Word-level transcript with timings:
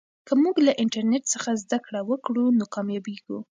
که 0.27 0.33
موږ 0.41 0.55
له 0.67 0.73
انټرنیټ 0.83 1.23
څخه 1.33 1.49
زده 1.63 1.77
کړه 1.85 2.01
وکړو 2.09 2.45
نو 2.57 2.65
کامیابېږو. 2.75 3.39